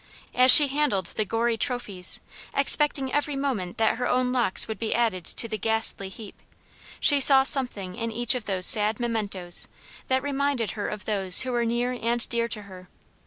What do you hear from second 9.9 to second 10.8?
that reminded